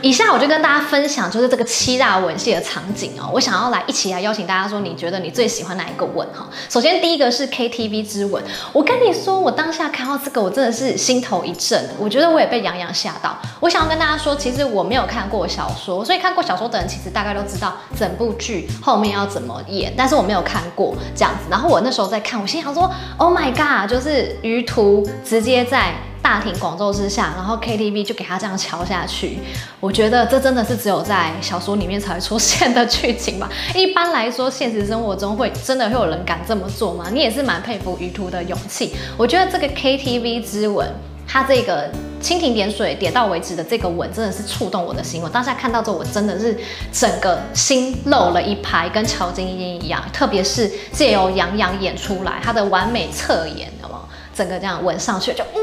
[0.00, 3.28] 以下我就跟大家分享，就是这个七大吻戏的场景哦。
[3.32, 6.48] 我想要来一起来邀请大家说，你觉得你最喜欢哪一个吻哈？
[6.68, 8.42] 首先第一个是 KTV 之吻，
[8.72, 11.84] 我跟你说，我当下看到这个，我真的是心头一震。
[11.98, 13.36] 我觉得我也被杨洋吓到。
[13.58, 21.46] 我想要跟大家说，其实我没有看过小说，所以看过小说的人其实大概都知道整部剧后面要怎么演，但是我没有看过这样子。
[21.50, 25.92] 然后我那时候在看，我心想说，Oh my god，就是于途直接在。
[26.28, 29.38] 大庭广众之下，然后 KTV 就给他这样敲下去，
[29.80, 33.48] 我觉得这真的是只有在小说里面才会出现的剧情吧。
[33.74, 37.06] 一般来说，现实生活中会真的会有人敢这么做吗？
[37.10, 38.94] 你也是蛮佩服于途的勇气。
[39.16, 40.86] 我觉得这个 KTV 之吻，
[41.26, 45.22] 他这个蜻蜓点水点到为止的这个吻，真的是触动我的心。
[45.22, 46.54] 我当下看到之后，我真的是
[46.92, 50.04] 整个心漏了一拍，跟乔晶晶一样。
[50.12, 53.98] 特别是借由杨洋演出来，他的完美侧颜，有没有？
[54.38, 55.58] 整个这样吻上去就呜。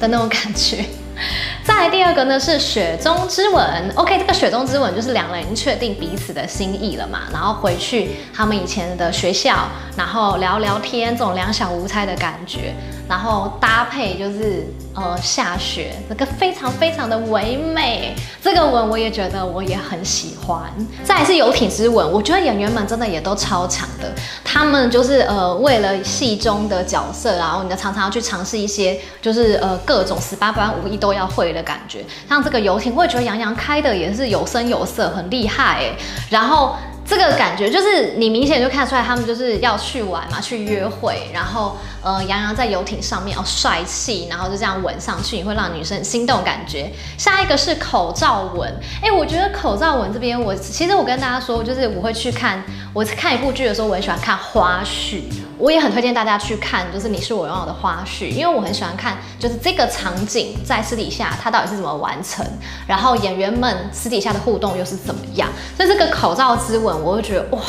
[0.00, 0.84] 的那种感觉。
[1.62, 12.74] 再来第二个呢是雪中之吻，OK，这个雪中之吻就是两人已经确定彼此的心意了嘛，然后回去他们以前的学校，然后聊聊天，这种两小无猜的感觉，
[13.10, 20.62] 然后搭配就是呃下雪，这个非常非常的唯美，这个吻我也觉得我也很喜欢。
[21.02, 24.12] 再来是游艇之吻，我觉得演员们真的也都超强的，
[24.44, 31.60] 他们就是呃为了戏中的角色，然后你常常要去尝试一些就是呃各种十八般武艺都要会的。
[31.60, 35.96] 感觉像这个游艇，我也觉得杨洋开的也是有声有色，很厉害哎。
[36.30, 36.74] 然后
[37.10, 41.28] 这个感觉就是你明显就看出来，他们就是要去玩嘛，去约会。
[41.34, 46.88] 然后呃，杨洋在游艇上面哦，帅气，然后就这样吻上去，你会让女生心动感觉。
[47.18, 52.62] 下一个是口罩吻，哎，我觉得口罩吻这边，我其实我跟大家说，就是我会去看，
[52.94, 55.22] 我看一部剧的时候，我很喜欢看花絮。
[55.60, 62.44] 我也很推荐大家去看，就是你是我拥有的花絮，因为我很喜欢看，就是这个场景在私底下它到底是怎么完成，
[62.86, 67.60] 然后演员们私底下的互动又是怎么样，所以这个口罩之吻，我会觉得哇。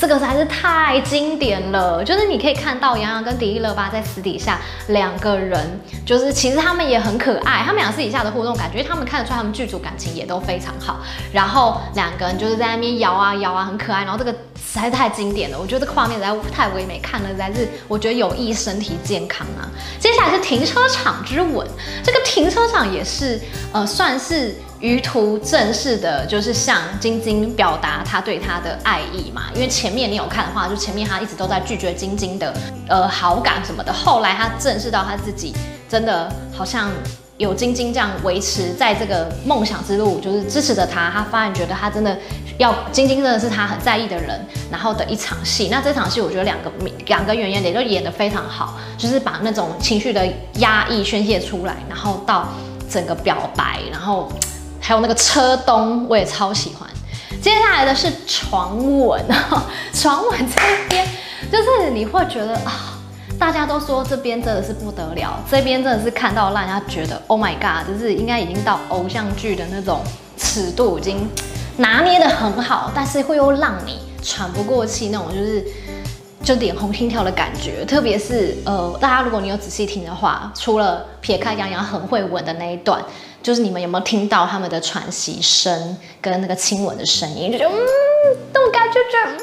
[0.00, 11.00] 这个实在是太经典了，就是你可以看到杨洋跟迪丽热巴在私底下两个人，就是其实他们也很可爱，他们俩私底下的互动感觉，他们看得出来他们剧组感情也都非常好。
[11.32, 14.04] 然后两个人就是在那边摇啊摇啊，很可爱。
[14.04, 19.66] 然后这个实在是太经典了，我觉得这个画面实在太唯美，看了实在是我觉得有益身体健康啊。
[19.98, 21.66] 接下来是停车场之吻，
[22.04, 23.40] 这个停车场也是
[23.72, 24.54] 呃算是。
[24.80, 29.44] 于途正式的，就是向晶晶表达他对她的爱意嘛。
[29.54, 32.54] 因为前面你有看的话，就前面他一直都在拒绝晶晶的
[32.88, 33.92] 呃好感什么的。
[33.92, 35.52] 后来他正式到他自己
[35.88, 36.90] 真的好像
[37.38, 41.10] 有晶晶这样维持在这个梦想之路，就是支持着他。
[41.10, 42.16] 他发现觉得他真的
[42.58, 44.40] 要晶晶真的是他很在意的人，
[44.70, 45.68] 然后的一场戏。
[45.72, 46.70] 那这场戏我觉得两个
[47.06, 50.24] 两个演员也都演得非常好，就是把那种情绪的
[50.54, 52.46] 压抑宣泄出来，然后到
[52.88, 54.30] 整个表白，然后。
[54.88, 56.88] 还有那个车东，我也超喜欢。
[57.42, 59.22] 接下来的是床吻，
[59.92, 61.06] 床吻这边
[61.52, 62.96] 就是你会觉得啊，
[63.38, 70.00] 大家都说这边真的是不得了，这边真的是看到让人家觉得 Oh my God，就是应该已经到偶像剧的那种
[70.38, 71.28] 尺度，已经
[71.76, 75.62] 拿捏得很好，但是会又让你喘不过气那种，就是
[76.42, 77.84] 就脸红心跳的感觉。
[77.84, 82.98] 特别是呃，大家如果你有仔细听的话，除了撇开杨洋很会吻的那一段。
[83.42, 87.52] 就是你们有没有听到他们的喘息声跟那个亲吻的声音？
[87.52, 87.78] 就觉得嗯，
[88.52, 89.38] 这种感觉，觉嗯，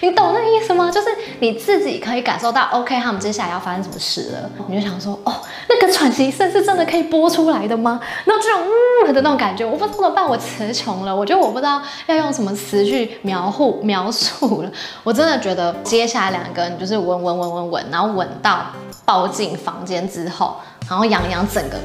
[0.00, 0.90] 你懂那个意思吗？
[0.90, 1.08] 就是
[1.40, 5.34] 你自己可以感受到，OK，他们接下来要发生什么事了，你就想说，哦，
[5.68, 8.00] 那个喘息声是真的可以播出来的吗？
[8.24, 14.70] 然后这种嗯的那种感觉，我不知道怎么办，我词穷了，我觉得我不知道要用什么词去描述描述了。
[15.02, 18.66] 我真的觉得接下来两个人就是吻吻吻吻吻，然后吻到
[19.04, 20.56] 抱进房间之后，
[20.88, 21.76] 然后杨洋整个。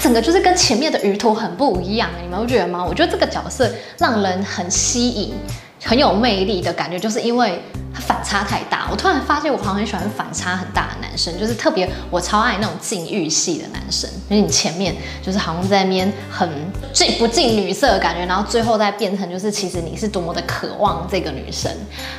[0.00, 2.84] 整个就是跟前面的鱼图很不一样，你们会觉得吗？
[2.84, 5.34] 我觉得这个角色让人很吸引，
[5.82, 7.60] 很有魅力的感觉，就是因为
[7.92, 8.86] 他反差太大。
[8.90, 16.48] 我突然发现，我好像很喜欢反差很大的男生，就是特别我超爱那种禁欲系的男生，因为你前面就是好像在那边很
[16.92, 21.70] 近不近女色的感觉，然后最后再变成就是其实你是多么的渴望这个女生。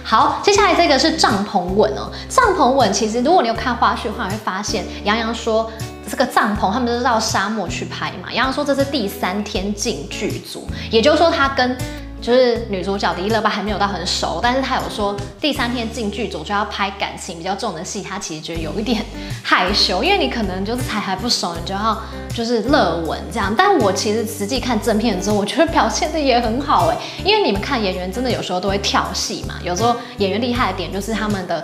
[0.04, 5.72] 好，接下来这个是帐篷吻哦，帐篷吻其实如果你有看花絮的话，你会发现杨洋说。
[6.10, 8.32] 这个帐篷，他们都是到沙漠去拍嘛。
[8.32, 11.78] 杨洋说这是第三天进剧组，也就是说他跟
[12.22, 19.06] 就是女主角迪丽热巴还没有到很熟，但是他有说第三天进剧组就要拍感情比较重的戏，他其实觉得有一点
[19.42, 21.98] 害羞，因为你可能就是才还不熟，你就要
[22.36, 23.54] 就是热吻这样。
[23.58, 31.64] 但我其实实际看正片之后，我觉得表现的也很好哎，因为你们看演员真的有时候都会跳戏嘛，有时候演员厉害的点就是他们的。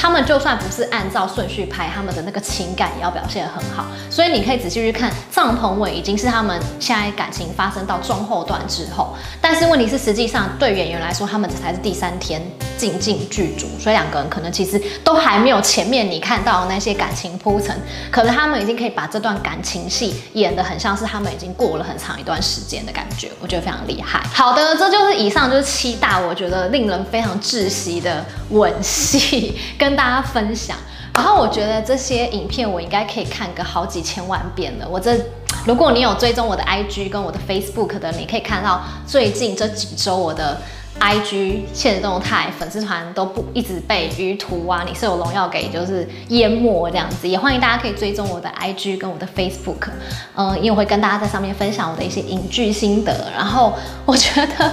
[0.00, 3.84] 他们就算不是按照顺序拍，他们的那个情感也要表现得很好。
[4.08, 12.40] 所以你可以仔细去看，帐篷尾已经是他们现在感情发生到中后段之后，但是问题是，实际上对演员来说，他们这才是第三天
[12.78, 17.78] 进进剧组，所以两个人可能其实都还没有前面你看到的那些感情铺陈，
[18.10, 24.18] 可是他们已经可以把这段感情戏演得很像是他们已经过了很长一段时间的感觉，我觉得非常厉害。
[24.32, 29.89] 好的，这就是以上就是七大我觉得令人非常窒息的吻戏跟。
[29.90, 30.76] 跟大家分享，
[31.12, 34.86] 然后我觉得这些影片我应该可以看个好几千万遍了。
[34.88, 35.18] 我这，
[35.66, 40.60] 如果你有追踪我的 IG 跟我的 Facebook 的，你可以看到最近这几周我的
[41.00, 47.26] IG 现实动态粉丝团都不一直被鱼图啊，你是有荣耀给就是淹没这样子。
[47.26, 49.88] 也欢迎大家可以追踪我的 IG 跟我的 Facebook，
[50.36, 53.32] 嗯，因为我会跟大家在上面分享我的一些影剧心得。
[53.34, 53.72] 然后
[54.06, 54.72] 我觉得。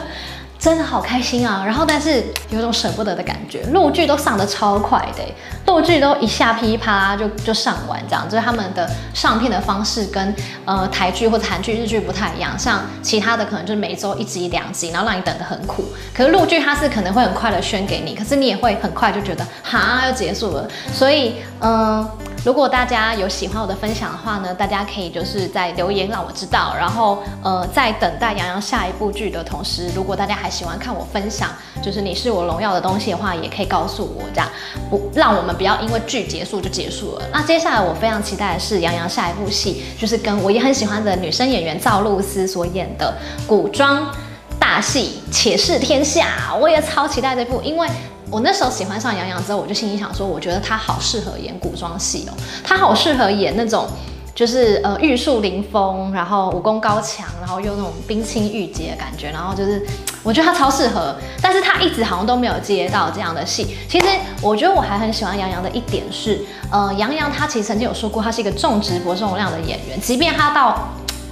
[0.68, 1.64] 真的好开心啊！
[1.66, 3.64] 然后，但是有种舍不得的感觉。
[3.72, 5.24] 陆剧都上得超快的，
[5.66, 10.36] 陆剧都一下噼啪啦就就上完，这样就是他们的上片的方式跟
[10.66, 12.60] 呃台剧或者韩剧、日剧不太一样。
[12.60, 15.86] 像其他的可能就是每周一集、两集，然后让你等得很苦。
[16.14, 20.68] 可是陆剧它是可能会很快的宣给你，可是你也会很快就觉得哈要结束了。
[20.94, 22.06] 所以，嗯、
[22.48, 26.74] 如果大家有喜欢我的分享的话呢，大家可以就是在留言让我知道。
[26.80, 31.50] 然后，呃，在等待杨洋下一部剧的同时，如果大家还喜欢看我分享，
[31.82, 34.50] 就是你是我荣耀的东西的话，也可以告诉我，这样
[34.90, 37.26] 不让我们不要因为剧结束就结束了。
[37.34, 43.14] 那接下来我非常期待的是杨洋下一部戏，就是跟我也很喜欢的女生演员赵露思所演的
[43.46, 44.10] 古装
[44.80, 46.28] 戏《且试天下》，
[46.58, 47.88] 我也超期待这部，因为。
[48.30, 53.88] 我那时候喜欢上杨洋之后，我就心里想说，我觉得他好适合演古装戏哦，他好适合演那种
[54.36, 59.82] 就是呃玉树临风，然后武功高强，然后又那种冰清玉洁的感觉，然后就是
[60.24, 63.78] 我觉得他超适合，但是他一直好像都没有接到这样的戏。
[63.88, 64.06] 其实
[64.42, 70.90] 我觉得我还很喜欢杨洋的一点是，呃，杨洋他其实曾经有说过，他是一个重质博重量的演员，即便他到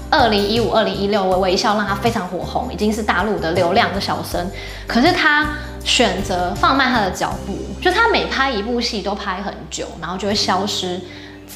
[0.10, 4.50] 二零一五、二零一六微微一笑让他非常火红，已经是大陆的流量的小生，
[4.88, 5.48] 可是他。
[5.86, 11.00] 选择放慢他的脚步，就他每拍一部戏都拍很久，然后就会消失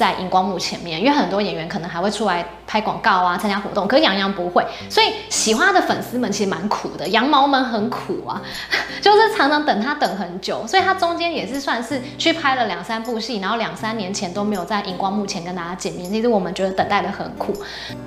[0.00, 0.98] 在荧光幕前面。
[0.98, 8.40] 因为很多演员可能还会出来拍广告啊，参加活动，可是杨洋不会，所以喜欢他的粉丝们其实蛮苦的，羊毛们很苦啊，
[9.02, 10.66] 就是常常等他等很久。
[10.66, 16.10] 所以他中间也是算是去拍了两三部戏，然后两三年前都没有在荧光幕前跟大家见面。
[16.10, 17.52] 其实我们觉得等待的很苦，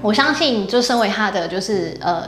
[0.01, 2.23] 我相信就身为他的就是呃。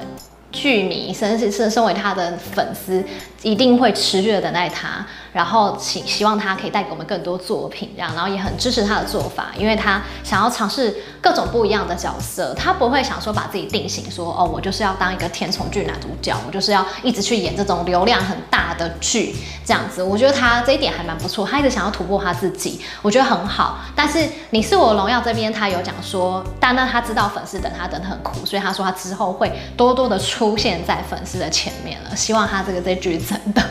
[0.56, 3.04] 剧迷，甚至是身为他的粉丝，
[3.44, 19.36] 一定会持续的等待他，然后希希望他可以带给我们更多作品，这样，然后也很支持他的做法，因为他想要尝试各种不一样的角色，他不会想说把自己定型说，哦，我就是要当一个甜宠剧男主角，我就是要一直去演这种流量很大的剧，
[19.66, 23.80] 这样子，我觉得他这一点还蛮不错，他一直想要突破他自己，我觉得很好。
[23.94, 30.45] 但是你是我荣耀这边，他有讲说，但那他知道粉丝等他等得很苦，所以他说他之后会多多的出。
[30.52, 33.62] 出现在粉丝的前面了，希望他这个这剧真的。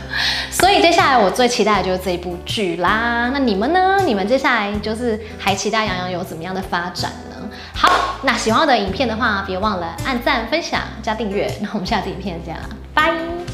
[0.50, 3.30] 所以接下来我最期待的就是这部剧啦。
[3.32, 3.98] 那你们呢？
[4.04, 7.48] 你们接下来就是还期待杨洋有怎么样的发展呢？
[7.72, 11.50] 好，那喜欢我的影片的话，别忘了按赞、分享、加订阅。
[11.60, 13.53] 那我们下次影片见啦，拜。